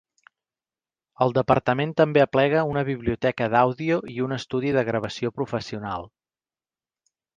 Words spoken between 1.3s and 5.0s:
departament també aplega una biblioteca d'àudio i un estudi de